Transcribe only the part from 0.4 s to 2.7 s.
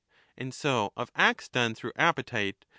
so of acts 4pne through appetite.